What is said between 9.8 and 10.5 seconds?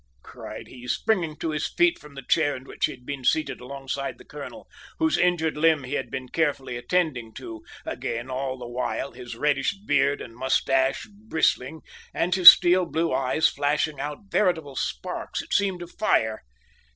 beard and